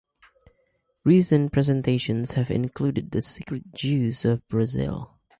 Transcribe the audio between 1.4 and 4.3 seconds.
presentations have included The Secret Jews